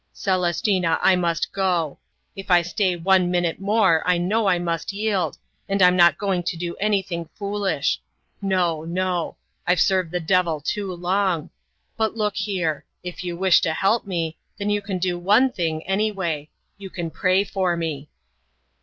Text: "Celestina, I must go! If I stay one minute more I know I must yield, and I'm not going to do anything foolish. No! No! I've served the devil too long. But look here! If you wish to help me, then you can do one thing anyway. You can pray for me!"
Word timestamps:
"Celestina, 0.15 0.97
I 1.03 1.15
must 1.15 1.51
go! 1.53 1.99
If 2.35 2.49
I 2.49 2.63
stay 2.63 2.95
one 2.95 3.29
minute 3.29 3.59
more 3.59 4.01
I 4.03 4.17
know 4.17 4.47
I 4.47 4.57
must 4.57 4.91
yield, 4.91 5.37
and 5.69 5.79
I'm 5.79 5.95
not 5.95 6.17
going 6.17 6.41
to 6.41 6.57
do 6.57 6.75
anything 6.77 7.29
foolish. 7.37 7.99
No! 8.41 8.83
No! 8.83 9.37
I've 9.67 9.79
served 9.79 10.09
the 10.11 10.19
devil 10.19 10.59
too 10.59 10.91
long. 10.91 11.51
But 11.97 12.17
look 12.17 12.35
here! 12.35 12.83
If 13.03 13.23
you 13.23 13.37
wish 13.37 13.61
to 13.61 13.73
help 13.73 14.07
me, 14.07 14.37
then 14.57 14.71
you 14.71 14.81
can 14.81 14.97
do 14.97 15.19
one 15.19 15.51
thing 15.51 15.85
anyway. 15.87 16.49
You 16.79 16.89
can 16.89 17.11
pray 17.11 17.43
for 17.43 17.77
me!" 17.77 18.09